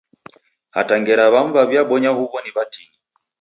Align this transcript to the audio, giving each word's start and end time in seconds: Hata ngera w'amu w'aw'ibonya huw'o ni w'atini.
Hata 0.75 0.93
ngera 1.01 1.23
w'amu 1.33 1.51
w'aw'ibonya 1.57 2.11
huw'o 2.17 2.37
ni 2.41 2.51
w'atini. 2.55 2.95